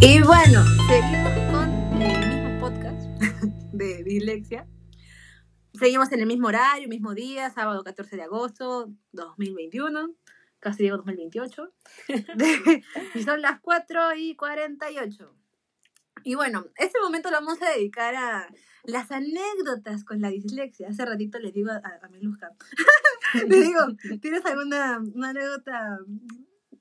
[0.00, 3.08] Y bueno, seguimos con el mismo podcast
[3.72, 4.64] de dislexia.
[5.74, 10.14] Seguimos en el mismo horario, mismo día, sábado 14 de agosto 2021,
[10.60, 11.74] casi digo 2028.
[13.16, 15.34] y son las 4 y 48.
[16.22, 18.48] Y bueno, este momento lo vamos a dedicar a
[18.84, 20.90] las anécdotas con la dislexia.
[20.90, 22.52] Hace ratito le digo a, a Melusca,
[23.34, 23.80] le digo,
[24.20, 25.98] ¿tienes alguna una anécdota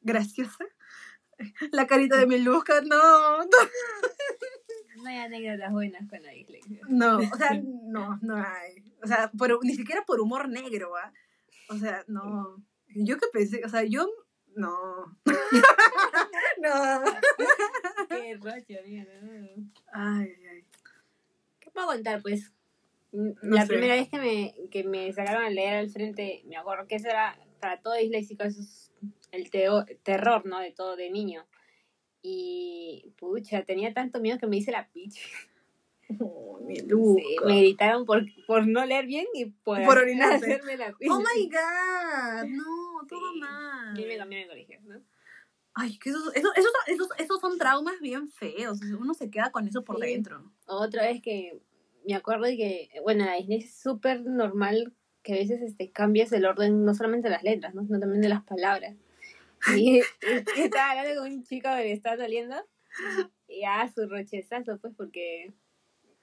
[0.02, 0.66] graciosa?
[1.72, 3.48] La carita de Melusca, no, no.
[4.98, 6.80] No hay anécdotas buenas con la dislexia.
[6.90, 8.84] No, o sea, no, no hay.
[9.04, 11.14] O sea, por, ni siquiera por humor negro, ¿va?
[11.70, 12.64] O sea, no.
[12.96, 14.10] Yo que pensé, o sea, yo,
[14.56, 14.76] no.
[16.62, 17.04] no.
[18.10, 19.06] Qué rocha, mira.
[19.94, 20.66] Ay, ay.
[21.60, 22.52] ¿Qué puedo contar, pues?
[23.12, 23.68] No la sé.
[23.68, 27.08] primera vez que me, que me sacaron a leer al frente, me acuerdo que eso
[27.08, 28.87] era, para todo disléxico, eso es
[29.32, 30.60] el teo- terror, ¿no?
[30.60, 31.46] De todo de niño.
[32.22, 35.22] Y, pucha, tenía tanto miedo que me hice la picha.
[36.20, 40.94] Oh, mi Sí, me gritaron por, por no leer bien y por, Por hacerme la
[40.94, 41.14] picha.
[41.14, 43.40] Oh my god, no, todo Sí.
[43.40, 44.00] mal.
[44.00, 45.02] Y me cambiaron de colegio, ¿no?
[45.74, 46.52] Ay, que esos, esos,
[46.88, 48.80] esos, esos son traumas bien feos.
[48.82, 50.08] Uno se queda con eso por Sí.
[50.14, 50.52] dentro.
[50.66, 51.60] Otra vez que
[52.08, 54.94] me acuerdo de que, bueno, la Disney es súper normal
[55.28, 57.86] que a veces este, cambias el orden no solamente de las letras, ¿no?
[57.86, 58.96] sino también de las palabras.
[59.76, 62.56] Y, y estaba hablando con un chico que le estaba saliendo
[63.48, 65.52] y a su rochezazo, pues, porque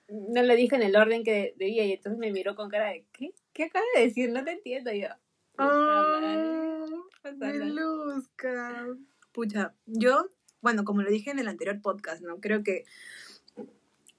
[0.08, 3.04] no lo dijo en el orden que debía y entonces me miró con cara de,
[3.12, 3.34] ¿qué?
[3.52, 4.30] ¿Qué acaba de decir?
[4.30, 5.08] No te entiendo yo.
[5.52, 6.86] "Puta madre,
[7.22, 7.58] puta madre".
[7.58, 8.86] Melusca.
[9.32, 10.28] Pucha, yo,
[10.62, 12.40] bueno, como lo dije en el anterior podcast, ¿no?
[12.40, 12.84] Creo que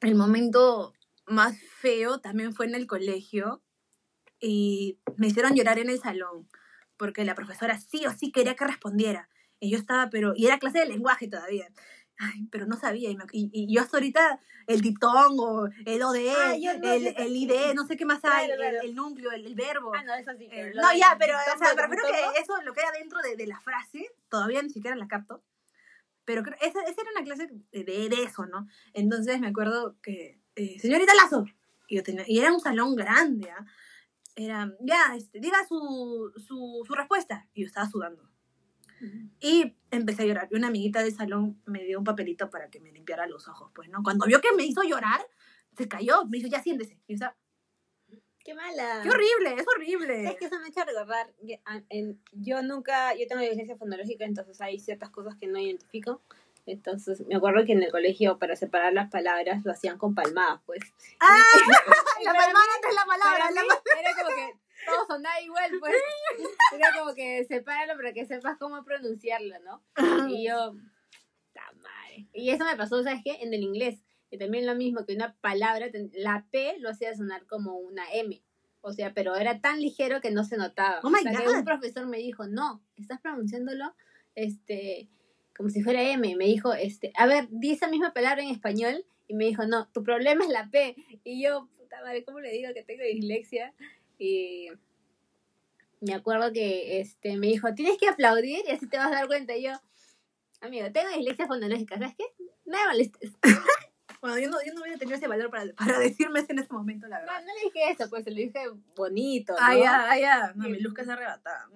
[0.02, 0.94] el momento
[1.26, 3.64] más feo también fue en el colegio
[4.40, 6.48] y me hicieron llorar en el salón
[6.98, 9.30] porque la profesora sí o sí quería que respondiera.
[9.60, 11.68] Y yo estaba, pero, y era clase de lenguaje todavía.
[12.18, 13.10] Ay, pero no sabía.
[13.10, 17.08] Y, me- y- y yo hasta ahorita, el diptongo, el ODE, Ah, yo no, el,
[17.08, 17.36] el.
[17.36, 18.80] ID, no sé qué más hay, Claro, claro.
[18.82, 19.92] el, el núcleo, el, el verbo.
[19.94, 20.48] Ah, no, eso sí.
[20.52, 23.36] Eh, no, de- ya, pero, o sea, todo, que eso, lo que era dentro de,
[23.36, 25.44] de la frase, todavía ni siquiera la capto.
[26.24, 28.68] Pero creo, esa, esa era una clase de, de- eso, ¿no?
[28.94, 31.46] Entonces me acuerdo que, eh, señorita Lazo,
[31.88, 33.66] y, yo tenía, y era un salón grande, ¿ah?
[34.36, 37.48] Era, ya, este, diga su, su, su respuesta.
[37.54, 38.30] Y yo estaba sudando.
[39.40, 40.48] Y empecé a llorar.
[40.52, 43.72] Y una amiguita del salón me dio un papelito para que me limpiara los ojos,
[43.76, 44.02] pues, ¿no?
[44.04, 45.22] Cuando vio que me hizo llorar,
[45.78, 46.26] se cayó.
[46.26, 47.00] Me dijo, ya siéntese.
[47.08, 47.28] Y yo,
[48.40, 49.02] ¡Qué mala!
[49.04, 50.26] qué horrible, es horrible.
[50.30, 51.34] Es que eso me ha hecho recordar.
[51.90, 56.22] en- yo nunca, yo tengo dislexia fonológica, entonces hay ciertas cosas que no identifico.
[56.66, 60.62] Entonces, me acuerdo que en el colegio, para separar las palabras, lo hacían con palmadas,
[60.66, 60.80] pues.
[61.20, 61.38] ¡Ah!
[62.24, 63.52] La palmada no es la palabra.
[63.52, 63.68] La mí
[64.00, 64.54] era como que
[64.86, 65.94] todo sonaba igual, pues.
[66.74, 69.84] Era como que sepáralo para que sepas cómo pronunciarlo, ¿no?
[70.30, 70.76] Y yo,
[71.54, 72.28] "Ta madre".
[72.34, 73.38] Y eso me pasó, ¿sabes qué?
[73.42, 74.00] En el inglés.
[74.32, 78.42] Que también lo mismo que una palabra, la P lo hacía sonar como una M.
[78.82, 81.00] O sea, pero era tan ligero que no se notaba.
[81.04, 81.56] Oh my Hasta que God.
[81.58, 83.96] un profesor me dijo, no, estás pronunciándolo
[84.36, 85.10] este,
[85.56, 86.36] como si fuera M.
[86.36, 89.06] Me dijo, este, a ver, di esa misma palabra en español.
[89.28, 90.96] Y me dijo, no, tu problema es la P.
[91.24, 93.74] Y yo, puta madre, ¿cómo le digo que tengo dislexia?
[94.20, 94.68] Y
[96.02, 99.28] me acuerdo que este, me dijo, tienes que aplaudir y así te vas a dar
[99.28, 99.56] cuenta.
[99.56, 99.72] Y yo,
[100.62, 102.26] amigo, tengo dislexia fonológica, ¿sabes qué?
[102.66, 103.32] No me molestes.
[104.22, 106.74] Bueno, yo no, yo no hubiera tenido ese valor para, para decirme eso en ese
[106.74, 107.42] momento, la No, verdad.
[107.46, 108.60] no le dije eso, pues se lo dije
[108.96, 109.60] bonito, ¿no?
[109.62, 110.54] Ah, ya, ah, ya.
[110.56, 111.70] No, mi luz que se arrebatada.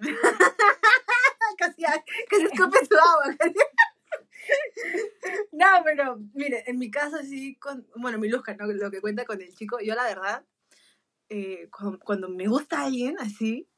[1.56, 3.36] casi, casi escupe su agua.
[5.52, 8.66] no, pero, mire, en mi caso sí, con, bueno, mi luz, ¿no?
[8.66, 10.44] lo que cuenta con el chico, yo la verdad,
[11.28, 13.68] eh, cuando, cuando me gusta alguien así,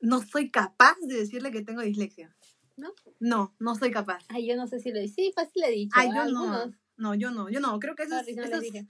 [0.00, 2.34] no soy capaz de decirle que tengo dislexia.
[2.76, 2.94] ¿No?
[3.18, 4.24] No, no soy capaz.
[4.28, 5.14] Ay, yo no sé si lo dije.
[5.14, 5.94] Sí, fácil le he dicho.
[5.94, 6.42] Ay, yo no.
[6.42, 6.74] algunos.
[6.96, 7.78] No, yo no, yo no.
[7.78, 8.86] Creo que eso es, Sorry, no eso es- dije.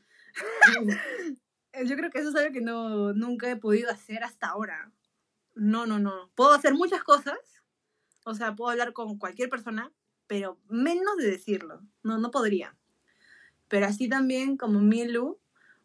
[1.72, 4.92] Eh, Yo creo que eso es algo que no, nunca he podido hacer hasta ahora.
[5.54, 6.30] No, no, no.
[6.34, 7.38] Puedo hacer muchas cosas.
[8.24, 9.92] O sea, puedo hablar con cualquier persona,
[10.26, 11.82] pero menos de decirlo.
[12.02, 12.76] No, no podría.
[13.68, 15.38] Pero así también, como Milu,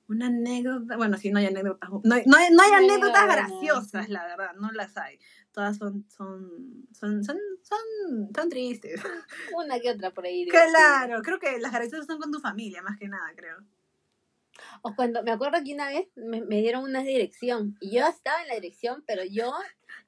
[0.07, 0.97] una anécdota.
[0.97, 1.89] Bueno, sí, no hay anécdotas.
[2.03, 4.53] No, hay- no no hay No hay anécdotas graciosas, la verdad.
[4.59, 5.19] No las hay.
[5.51, 9.01] Todas son, son, son, son, son, son tristes.
[9.55, 10.45] Una que otra por ahí.
[10.47, 13.57] Claro, creo que las graciosas son con tu familia, más que nada, creo.
[14.81, 18.41] O cuando me acuerdo que una vez me, me dieron una dirección y yo estaba
[18.41, 19.53] en la dirección, pero yo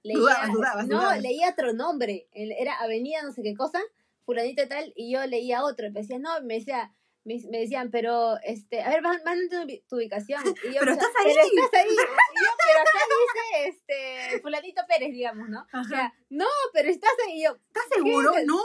[0.03, 1.21] leía, Dudabas, dudabas, no, dudabas.
[1.21, 3.81] leía otro nombre, era avenida no sé qué cosa,
[4.25, 7.91] fulanita tal, y yo leía otro, y me decía, no, me decía, me, me decían,
[7.91, 10.41] pero, este, a ver, man- mándame tu, tu ubicación.
[10.63, 11.33] Y yo, Pero estás ahí.
[11.35, 11.89] Pero estás ahí.
[11.91, 12.01] Y yo,
[12.81, 15.67] acá dice este fulanito Pérez, digamos, ¿no?
[15.77, 18.31] O sea, no, pero estás ahí y yo, ¿Estás seguro?
[18.33, 18.45] ¿Qué?
[18.45, 18.61] No.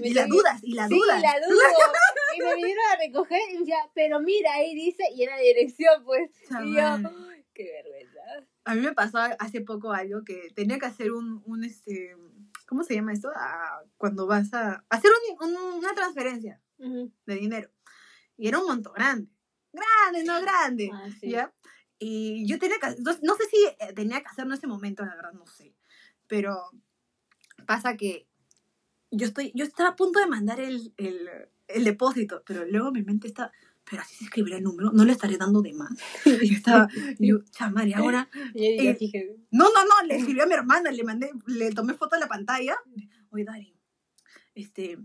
[0.00, 0.30] Me Y la cagué.
[0.32, 1.20] dudas, y la sí, dudas.
[1.20, 1.60] la dudo.
[2.36, 6.30] y me vinieron a recoger y decía, pero mira, ahí dice, y era dirección, pues.
[6.62, 7.14] Y yo, Chaval.
[7.30, 8.20] "Ay, qué vergüenza.
[8.64, 12.16] A mí me pasó hace poco algo que tenía que hacer un, un este,
[12.66, 13.30] ¿cómo se llama esto?
[13.34, 15.10] Ah, cuando vas a hacer
[15.40, 16.60] un- un- una transferencia
[17.26, 17.70] de dinero.
[18.36, 19.30] Y era un monto grande.
[19.72, 20.90] Grande, no grande.
[20.92, 21.30] Ah, sí.
[21.30, 21.52] ¿Ya?
[21.98, 25.04] Y yo tenía que, no, no sé si eh, tenía que hacerlo en ese momento,
[25.04, 25.74] la verdad, no sé.
[26.26, 26.56] Pero
[27.66, 28.28] pasa que
[29.10, 31.28] yo estoy, yo estaba a punto de mandar el, el,
[31.66, 33.50] el depósito, pero luego mi mente está,
[33.88, 35.90] pero así se escribirá el número, no le estaré dando de más.
[36.42, 36.88] Y estaba,
[37.18, 40.90] yo, chamar, y ahora, Y Eh, dije, no, no, no, le escribí a mi hermana,
[40.90, 42.76] le mandé, le tomé foto de la pantalla.
[43.30, 43.74] Oye, Dari,
[44.54, 44.98] este,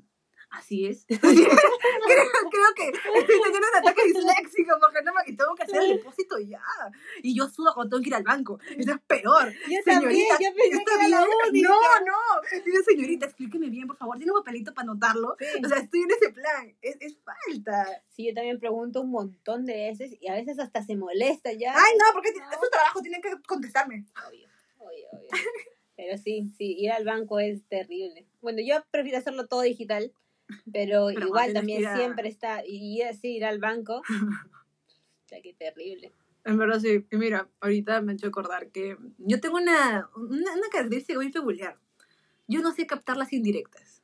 [0.60, 1.06] así es.
[1.08, 2.88] creo, creo que
[3.20, 6.62] estoy teniendo un ataque disléxico porque no me tengo que hacer el depósito ya.
[7.22, 8.60] Y yo sudo cuando tengo que ir al banco.
[8.78, 9.52] Eso es peor.
[9.52, 11.38] yo también, Señorita, yo pensé ¿está que era la bien?
[11.50, 11.70] única.
[11.70, 12.64] No, no.
[12.66, 14.18] Digo, señorita, explíqueme bien, por favor.
[14.18, 15.36] ¿Tiene un papelito para anotarlo?
[15.40, 15.46] Sí.
[15.64, 16.76] O sea, estoy en ese plan.
[16.82, 18.04] Es, es falta.
[18.10, 21.74] Sí, yo también pregunto un montón de veces y a veces hasta se molesta ya.
[21.76, 22.50] Ay, no, porque No.
[22.52, 24.06] es su trabajo, tienen que contestarme.
[24.28, 24.48] Obvio,
[24.78, 25.28] obvio, obvio.
[25.96, 28.26] Pero sí, sí, ir al banco es terrible.
[28.42, 30.12] Bueno, yo prefiero hacerlo todo digital,
[30.72, 34.02] pero, Pero igual también que a- siempre está, y así, ir al banco,
[35.26, 36.12] o sea, qué terrible.
[36.46, 37.06] En verdad sí.
[37.10, 41.32] Y mira, ahorita me he hecho acordar que yo tengo una, una, una característica muy
[41.32, 41.80] peculiar.
[42.48, 44.04] Yo no sé captar las indirectas.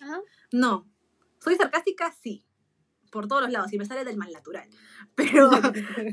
[0.00, 0.20] Ah,
[0.52, 0.88] No.
[1.40, 2.46] Soy sarcástica, sí.
[3.10, 3.72] Por todos los lados.
[3.72, 4.68] Y me sale del mal natural.
[5.16, 5.50] Pero,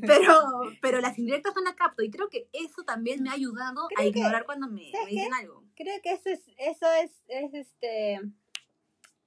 [0.06, 0.34] pero,
[0.82, 2.02] pero las indirectas no las capto.
[2.04, 5.06] Y creo que eso también me ha ayudado a Creo que- ignorar cuando me, ¿sabes
[5.06, 5.64] me dicen algo.
[5.76, 8.20] Creo que eso es, eso es, es este,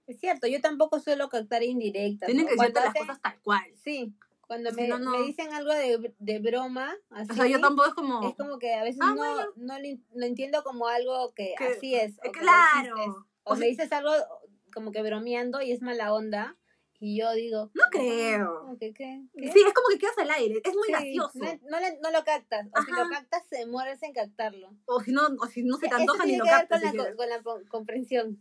[0.06, 2.26] es cierto, yo tampoco suelo captar indirectas.
[2.26, 2.50] Tienen ¿no?
[2.50, 3.64] que decirte las cosas tal cual.
[3.82, 4.12] Sí,
[4.46, 5.10] cuando Si me, no, no.
[5.12, 8.28] me dicen algo de, de broma, así, O sea, yo tampoco es como...
[8.28, 9.46] es como que a veces Ah, no, bueno.
[9.56, 12.18] no lo, entiendo como algo que, Que- así es.
[12.26, 12.94] o claro.
[13.44, 14.12] O O sea- me dices algo
[14.74, 16.56] como que bromeando y es mala onda.
[17.04, 17.68] Y yo digo.
[17.74, 18.64] No creo.
[18.68, 19.52] "Ah, ¿qué, qué, qué?".
[19.52, 20.60] Sí, es como que quedas al aire.
[20.62, 21.38] Es muy Sí, gracioso.
[21.68, 22.68] No, no lo captas.
[22.78, 24.70] O si lo captas, se mueres en captarlo.
[24.84, 26.78] O si no, o si no se te Eso antoja ni lo captas.
[26.80, 27.10] con la, siquiera.
[27.10, 28.38] co- con la co- comprensión.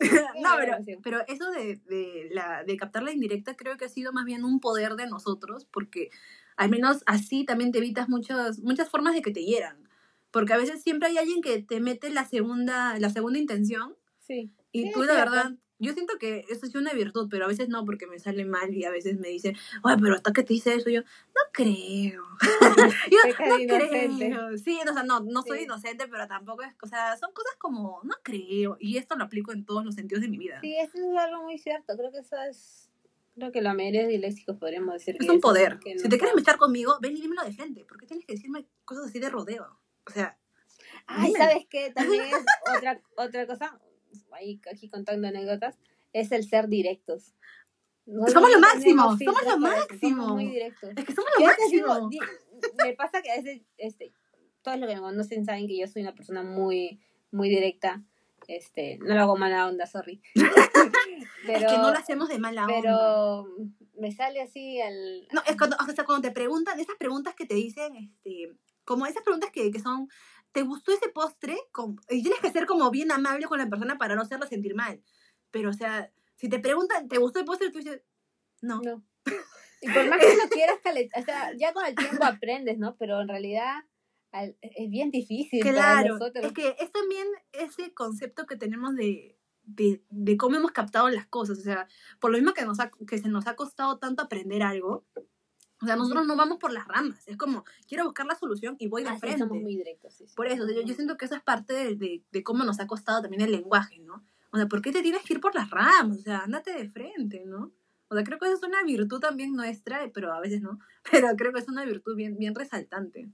[0.42, 4.12] no, pero, pero eso de, de, la, de captar la indirecta creo que ha sido
[4.12, 6.10] más bien un poder de nosotros, porque
[6.56, 9.88] al menos así también te evitas muchas, muchas formas de que te hieran.
[10.30, 14.52] Porque a veces siempre hay alguien que te mete la segunda, la segunda intención Sí.
[14.72, 17.68] y Sí, tú la verdad, yo siento que eso es una virtud, pero a veces
[17.68, 20.52] no, porque me sale mal y a veces me dicen, oye, pero hasta que te
[20.54, 22.22] dice eso, yo, no creo.
[23.10, 23.18] yo,
[23.48, 24.26] no inocente.
[24.28, 24.58] creo.
[24.58, 25.64] Sí, o sea, no, no soy Sí.
[25.64, 28.76] inocente, pero tampoco es, o sea, son cosas como, no creo.
[28.78, 30.58] Y esto lo aplico en todos los sentidos de mi vida.
[30.60, 31.96] Sí, eso es algo muy cierto.
[31.96, 32.86] Creo que eso es.
[33.34, 35.78] Creo que la mayoría de disléxicos podríamos decir que Es un eso, poder.
[35.82, 37.84] Si te quieres mechar conmigo, ven y dímelo de frente.
[37.84, 39.78] ¿Por qué tienes que decirme cosas así de rodeo?
[40.06, 40.36] O sea,
[41.06, 41.38] Ay, Dime.
[41.38, 41.90] ¿sabes qué?
[41.94, 42.44] También es
[42.76, 43.80] otra, otra cosa,
[44.32, 45.78] ahí aquí contando anécdotas,
[46.12, 47.34] es el ser directos.
[48.06, 50.22] Nosotros Somos lo máximo, somos lo máximo.
[50.22, 50.90] Somos muy directos.
[50.96, 52.08] es que somos lo digo, máximo.
[52.08, 52.18] di-
[52.84, 54.12] me pasa que a veces, este,
[54.62, 58.02] todos los que me conocen saben que yo soy una persona muy, muy directa.
[58.48, 60.20] Este, no lo hago mala onda, sorry.
[60.34, 60.50] pero,
[61.58, 62.74] es que no lo hacemos de mala onda.
[62.80, 63.46] pero
[63.98, 65.28] me sale así al...
[65.32, 68.52] No, es cuando, o sea, cuando te preguntan, esas preguntas que te dicen, este,
[68.84, 70.08] como esas preguntas que, que son,
[70.52, 71.56] ¿te gustó ese postre?
[72.08, 75.02] Y tienes que ser como bien amable con la persona para no hacerla sentir mal.
[75.50, 77.70] Pero, o sea, si te preguntan, ¿te gustó el postre?
[77.70, 78.02] Tú dices,
[78.60, 78.80] no.
[78.82, 79.04] No.
[79.82, 82.96] Y por más que lo quieras calentar, o sea, ya con el tiempo aprendes, ¿no?
[82.96, 83.76] Pero en realidad
[84.32, 86.44] al- es bien difícil para Claro, nosotros.
[86.44, 91.26] es que es también ese concepto que tenemos de, de, de cómo hemos captado las
[91.26, 91.58] cosas.
[91.58, 91.88] O sea,
[92.20, 95.06] por lo mismo que, nos ha- que se nos ha costado tanto aprender algo,
[95.82, 97.26] o sea, nosotros no vamos por las ramas.
[97.26, 99.38] Es como, quiero buscar la solución y voy de Ah, frente.
[99.38, 100.14] somos muy directos.
[100.14, 100.34] sí, sí.
[100.36, 102.64] Por eso, o sea, yo, yo siento que eso es parte de, de, de cómo
[102.64, 104.24] nos ha costado también el lenguaje, ¿no?
[104.52, 106.18] O sea, ¿por qué te tienes que ir por las ramas?
[106.18, 107.72] O sea, ándate de frente, ¿no?
[108.08, 110.80] O sea, creo que esa es una virtud también nuestra, pero a veces no.
[111.10, 113.30] Pero creo que es una virtud bien, bien resaltante.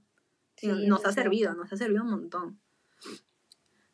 [0.55, 2.59] Sí, nos eso ha servido, nos ha servido un montón.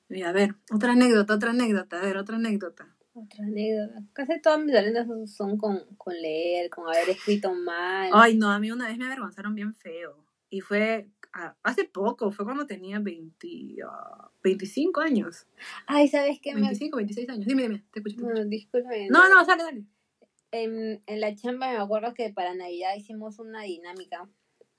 [0.10, 2.93] Y a ver, otra anécdota, otra anécdota, a ver, otra anécdota.
[3.14, 4.02] Otra anécdota.
[4.14, 8.10] Casi todas mis anécdotas son- con, con leer, con haber escrito mal.
[8.14, 10.26] Ay, no, a mí una vez me avergonzaron bien feo.
[10.50, 11.08] Y fue
[11.64, 13.48] hace poco, fue cuando tenía 20,
[13.88, 15.48] ah, 25 años.
[15.88, 16.54] Ay, ¿sabes qué?
[16.54, 16.62] Me...
[16.62, 17.46] 25, 26 años.
[17.48, 18.18] Dime, dime, te escucho.
[18.18, 18.44] te escucho.
[18.44, 19.08] No, disculpe.
[19.10, 19.84] No, no, sale, dale.
[20.52, 24.30] En, en la chamba me acuerdo que para Navidad hicimos una dinámica.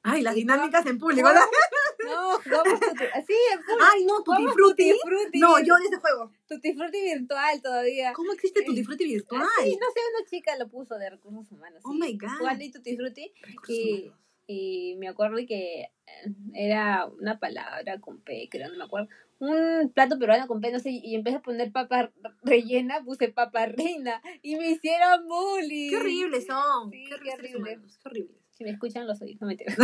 [0.04, 1.28] Ay, las ¿Y dinámicas en público.
[1.28, 1.34] No,
[2.04, 2.38] ¿no?
[2.38, 3.34] tutti...
[3.52, 3.84] En público.
[3.92, 4.90] Ay, no, Tutti Frutti.
[4.90, 5.38] Tutti Frutti.
[5.40, 6.32] No, yo odio ese juego.
[6.48, 8.12] Tutti Frutti virtual todavía.
[8.12, 9.46] ¿Cómo existe Tutti Frutti virtual?
[9.62, 11.82] Sí, no sé, una chica lo puso de recursos humanos.
[11.84, 12.38] Oh sí, my God.
[12.38, 13.32] Jugando y Tutti Frutti.
[13.68, 14.12] Y,
[14.46, 19.08] y me acuerdo que eh, era una palabra con P, creo, no me acuerdo.
[19.38, 23.66] Un plato peruano con P, no sé, y empecé a poner papa rellena, puse papa
[23.66, 25.90] reina y me hicieron bullying.
[25.90, 26.90] Qué horribles son.
[26.90, 27.98] qué, horribles.
[27.98, 28.43] Qué horribles.
[28.54, 29.66] Si me escuchan los oídos, no me me,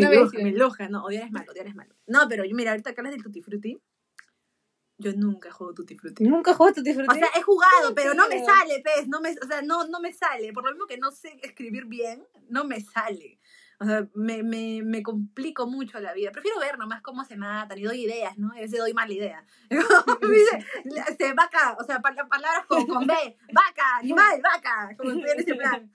[0.22, 1.94] no me, me loja, no, odiar es malo, odiar es malo.
[2.06, 3.80] No, pero yo, mira, ahorita acá hablas del Tutti Frutti.
[5.00, 6.24] Yo nunca juego Tutti Frutti.
[6.24, 7.08] ¿Nunca juego Tutti Frutti?
[7.08, 9.06] O sea, he jugado, pero no me sale, pez.
[9.06, 10.52] No me, o sea, no, no me sale.
[10.52, 13.38] Por lo mismo que no sé escribir bien, no me sale.
[13.80, 16.32] O sea, me, me, me complico mucho la vida.
[16.32, 18.50] Prefiero ver nomás cómo se matan y doy ideas, ¿no?
[18.50, 19.46] A veces doy mala idea.
[19.70, 20.66] dice,
[21.08, 23.14] este, vaca, o sea, palabras con, con B,
[23.52, 25.92] vaca, animal, vaca, como en ese plan.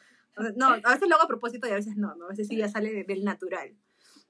[0.56, 2.26] No, a veces lo hago a propósito y a veces no, ¿no?
[2.26, 3.76] A veces sí ya sale del natural.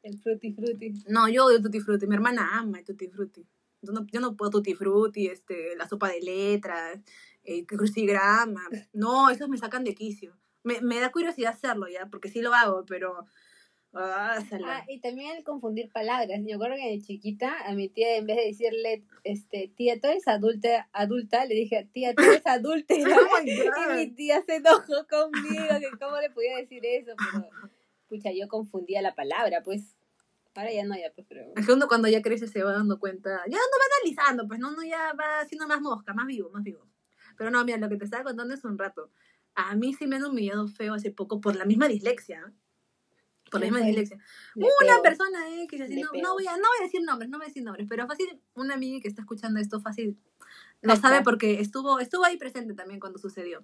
[0.02, 0.94] El frutti frutti.
[1.08, 2.08] No, yo odio tutti frutti.
[2.08, 3.48] Mi hermana ama el tutti frutti.
[3.82, 7.00] Yo no, yo no puedo tutti frutti, este, la sopa de letras,
[7.44, 8.62] el crucigrama.
[8.94, 10.38] No, esos me sacan de quicio.
[10.64, 13.26] Me, me da curiosidad hacerlo ya, porque sí lo hago, pero
[13.96, 14.40] Ah,
[14.88, 16.40] y también el confundir palabras.
[16.44, 20.08] Yo acuerdo que de chiquita a mi tía, en vez de decirle, este, tía, tú
[20.08, 22.94] eres adulta, adulta, le dije, tía, tú eres adulta.
[23.34, 27.48] Oh y mi tía se enojó conmigo, que cómo le podía decir eso, pero,
[28.10, 29.96] pucha, yo confundía la palabra, pues.
[30.56, 31.42] Ahora ya no, ya, pues, pero...
[31.56, 34.60] Es que uno cuando ya crece se va dando cuenta, ya no va analizando, pues,
[34.60, 36.88] no, no, ya va siendo más mosca, más vivo, más vivo.
[37.38, 39.12] Pero no, mira, lo que te estaba contando es un rato.
[39.56, 42.54] A mí sí me han humillado feo hace poco por la misma dislexia
[43.54, 44.18] por la misma dislexia.
[44.56, 47.46] Una persona X, así, no, no, voy a, no voy a decir nombres, no voy
[47.46, 50.18] a decir nombres, pero fácil, una amiga que está escuchando esto fácil
[50.82, 53.64] lo sabe porque estuvo, estuvo ahí presente también cuando sucedió.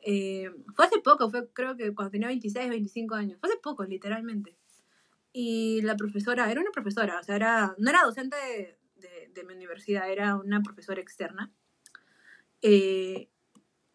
[0.00, 3.84] Eh, fue hace poco, fue creo que cuando tenía 26, 25 años, fue hace poco,
[3.84, 4.56] literalmente.
[5.32, 8.36] Y la profesora, era una profesora, o sea, era, no era docente
[8.96, 11.52] de, de, mi universidad, era una profesora externa.
[12.60, 13.30] Eh,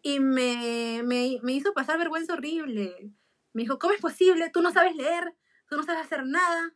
[0.02, 3.12] y me, me, me hizo pasar vergüenza horrible
[3.54, 4.50] me dijo, ¿cómo es posible?
[4.50, 5.34] Tú no sabes leer,
[5.68, 6.74] tú no sabes hacer nada.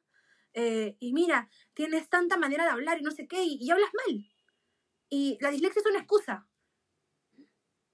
[0.54, 4.26] Eh, y mira, tienes tanta manera de hablar y no sé qué, y, hablas mal.
[5.11, 6.47] Y la dislexia es una excusa.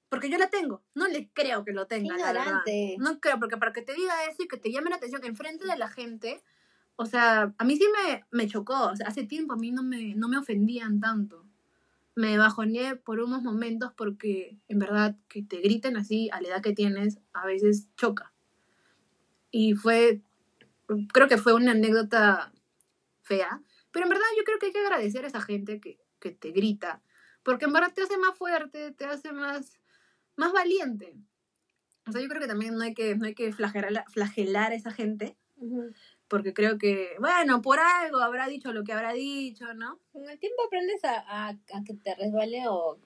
[0.09, 0.85] Porque yo la tengo.
[0.95, 2.63] No le creo que lo tenga, la verdad.
[2.99, 5.29] No creo, porque para que te diga eso y que te llame la atención, que
[5.29, 6.45] enfrente de la gente,
[6.97, 8.91] o sea, a mí sí me, me chocó.
[8.91, 11.45] O sea, hace tiempo a mí no me, no me ofendían tanto.
[12.15, 16.63] Me bajoneé por unos momentos porque, en verdad, que te griten así a la edad
[16.63, 18.34] que tienes, a veces choca.
[19.57, 20.21] Y fue,
[21.13, 22.53] creo que fue una anécdota
[23.23, 26.33] fea, pero en verdad yo creo que hay que agradecer a esa gente que, que
[26.33, 27.03] te grita,
[27.45, 29.79] porque en verdad te hace más fuerte, te hace más,
[30.35, 31.15] más valiente.
[32.09, 34.75] O sea, yo creo que también no hay que, no hay que flagelar, flagelar a
[34.75, 35.37] esa gente,
[36.27, 40.01] porque creo que, bueno, por algo habrá dicho lo que habrá dicho, ¿no?
[40.11, 42.99] Con el tiempo aprendes a, a, a que te resbale o...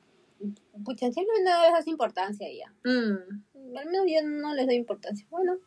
[0.83, 2.73] Pucha, siempre no le das importancia ya.
[2.89, 3.77] Mm.
[3.77, 5.27] Al menos yo no les doy importancia.
[5.29, 5.59] Bueno,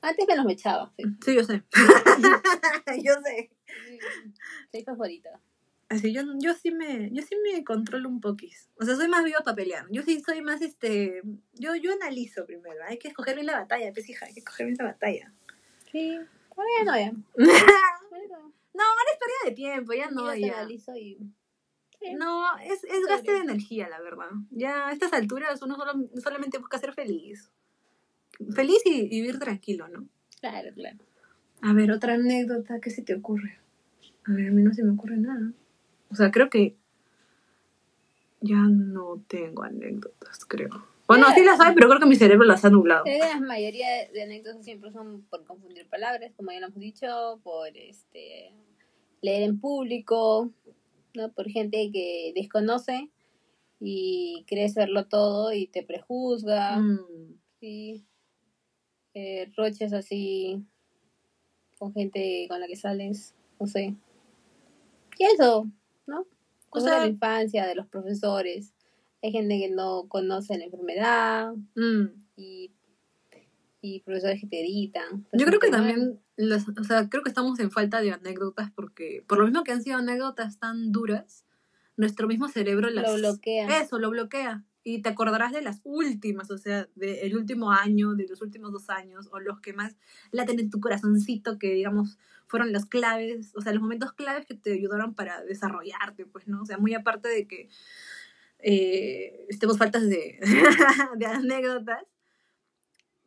[0.00, 0.92] antes me los echaba.
[0.96, 1.62] Sí, sí yo sé.
[3.02, 3.50] yo sé.
[4.70, 5.40] Soy favorita.
[5.88, 8.70] Así, yo, yo sí me, yo sí me controlo un poquis.
[8.80, 9.86] O sea, soy más viva para pelear.
[9.90, 11.20] Yo sí soy más este,
[11.52, 12.82] yo, yo analizo primero.
[12.86, 15.32] Hay que escoger bien la batalla, pues hija, hay que escoger bien la batalla.
[15.90, 16.18] Sí,
[16.54, 17.12] todavía no ya.
[17.36, 20.60] no, una historia de tiempo, ya no, ya.
[20.60, 21.18] analizo y
[22.16, 24.30] No, es, es gasto de energía, la verdad.
[24.50, 27.52] Ya a estas alturas uno solo, solamente busca ser feliz
[28.54, 30.06] feliz y, vivir tranquilo, ¿no?
[30.40, 30.98] Claro, claro.
[31.62, 33.58] A ver, otra anécdota, ¿qué se te ocurre?
[34.24, 35.52] A ver, a mí no se me ocurre nada.
[36.10, 36.76] O sea, creo que
[38.40, 40.70] ya no tengo anécdotas, creo.
[41.06, 43.04] O no, sí las hay, pero creo que mi cerebro las ha nublado.
[43.06, 47.68] La mayoría de anécdotas siempre son por confundir palabras, como ya lo hemos dicho, por
[47.76, 48.52] este
[49.20, 50.50] leer en público,
[51.14, 51.32] ¿no?
[51.32, 53.10] Por gente que desconoce
[53.78, 56.78] y cree saberlo todo y te prejuzga.
[56.78, 57.38] Mm.
[57.60, 58.04] Sí
[59.14, 60.64] eh, roches así
[61.78, 63.94] con gente con la que sales, no sé.
[65.18, 65.66] Y eso,
[66.06, 66.26] ¿no?
[66.70, 68.72] Cosas de la infancia, de los profesores.
[69.22, 72.06] Hay gente que no conoce la enfermedad mm.
[72.36, 72.72] y,
[73.80, 75.26] y profesores que te editan.
[75.32, 76.20] Yo creo que también,
[76.78, 79.82] o sea, creo que estamos en falta de anécdotas porque, por lo mismo que han
[79.82, 81.44] sido anécdotas tan duras,
[81.96, 83.10] nuestro mismo cerebro las...
[83.10, 83.82] Lo bloquea.
[83.82, 88.26] Eso, lo bloquea y te acordarás de las últimas, o sea, del último año, de
[88.26, 89.96] los últimos dos años, o los que más
[90.30, 94.54] laten en tu corazoncito, que digamos fueron las claves, o sea, los momentos claves que
[94.54, 96.62] te ayudaron para desarrollarte, pues, ¿no?
[96.62, 97.68] O sea, muy aparte de que
[98.58, 100.38] eh, estemos faltas de,
[101.16, 102.04] de anécdotas,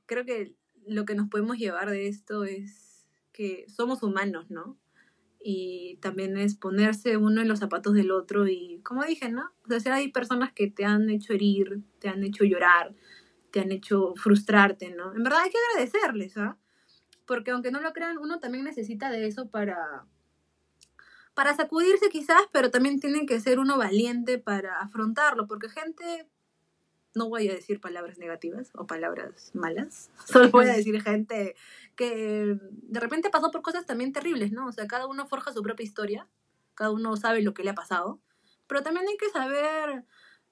[0.05, 4.77] creo que lo que nos podemos llevar de esto es que somos humanos, ¿no?
[5.47, 9.51] Y también es ponerse uno en los zapatos del otro y como dije, ¿no?
[9.69, 12.95] O sea, hay personas que te han hecho herir, te han hecho llorar,
[13.51, 15.13] te han hecho frustrarte, ¿no?
[15.13, 16.57] En verdad hay que agradecerles, ¿ah?
[17.27, 20.07] porque aunque no lo crean, uno también necesita de eso para,
[21.35, 26.27] para sacudirse quizás, pero también tiene que ser uno valiente para afrontarlo, porque gente,
[27.15, 31.55] no voy a decir palabras negativas o palabras malas, solo voy a decir gente
[31.95, 34.67] que de repente pasó por cosas también terribles, ¿no?
[34.67, 36.27] O sea, cada uno forja su propia historia,
[36.75, 38.19] cada uno sabe lo que le ha pasado,
[38.67, 40.03] pero también hay que saber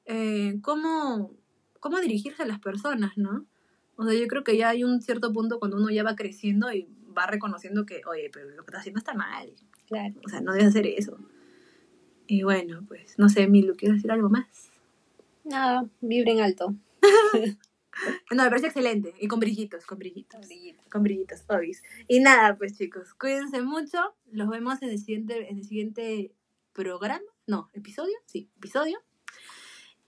[0.06, 1.36] eh, cómo,
[1.80, 3.46] cómo dirigirse a las personas, ¿no?
[3.96, 6.72] O sea, yo creo que ya hay un cierto punto cuando uno ya va creciendo
[6.72, 9.54] y va reconociendo que, oye, pero lo que está haciendo está mal.
[9.88, 10.16] Claro.
[10.26, 11.20] O sea, no debe hacer eso.
[12.26, 14.73] Y bueno, pues, no sé, Milu, ¿quieres decir algo más?
[15.44, 16.76] Nada, vibren alto.
[18.32, 19.14] no, me parece excelente.
[19.20, 20.48] Y con brillitos, con brillitos.
[20.92, 21.84] Con brillitos, obis.
[22.08, 24.00] Y nada, pues chicos, cuídense mucho.
[24.32, 26.32] Los vemos en el siguiente, en el siguiente
[26.72, 27.26] programa.
[27.46, 28.16] No, episodio.
[28.26, 29.00] Sí, episodio.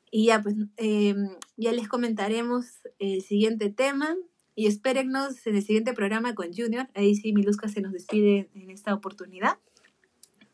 [0.09, 2.65] Y ya, pues, em, ya les comentaremos
[2.99, 4.15] el siguiente tema.
[4.57, 6.87] Y espérennos en el siguiente programa con Junior.
[6.93, 9.57] Ahí sí, Miluska se nos despide en esta oportunidad.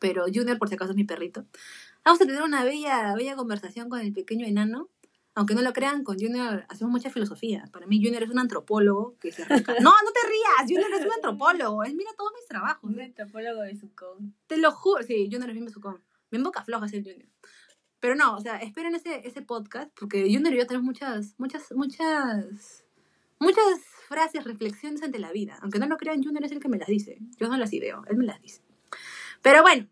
[0.00, 1.46] Pero Junior, por si acaso, es mi perrito.
[2.04, 4.88] Vamos a tener una bella, bella conversación con el pequeño enano.
[5.34, 7.64] Aunque no lo crean, con Junior hacemos mucha filosofía.
[7.72, 9.72] Para mí, Junior es un antropólogo que se arranca.
[9.80, 10.68] No, no te rías.
[10.68, 11.84] Junior es un antropólogo.
[11.84, 12.90] Él mira todos mis trabajos.
[12.90, 14.34] Un antropólogo de Sucón.
[14.46, 15.02] Te lo juro.
[15.02, 16.02] Sí, Junior es bien Sucón.
[16.30, 17.28] Bien boca floja es el Junior.
[18.02, 21.70] Pero no, o sea, esperen ese, ese podcast, porque Junior y yo tenemos muchas, muchas,
[21.70, 22.84] muchas,
[23.38, 23.78] muchas
[24.08, 25.56] frases, reflexiones ante la vida.
[25.62, 27.18] Aunque no lo crean, Junior es el que me las dice.
[27.38, 28.60] Yo no las ideo, él me las dice.
[29.40, 29.86] Pero bueno,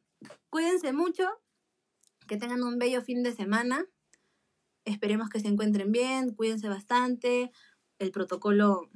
[0.51, 1.29] cuídense mucho,
[2.31, 3.87] que tengan un bello fin de semana.
[4.85, 7.51] Esperemos que se encuentren bien, cuídense bastante,
[7.99, 8.89] el protocolo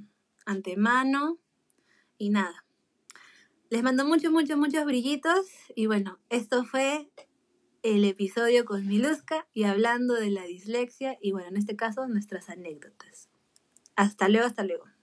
[0.46, 1.40] antemano
[2.16, 2.64] y nada.
[3.70, 7.10] Les mando muchos, muchos, muchos brillitos y bueno, esto fue
[7.82, 12.48] el episodio con Miluska y hablando de la dislexia y bueno, en este caso nuestras
[12.48, 13.30] anécdotas.
[13.96, 14.93] Hasta luego, hasta luego.